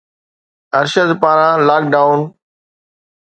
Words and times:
ارشد 0.79 1.09
پاران 1.21 1.57
lock 1.67 1.83
down 1.93 2.21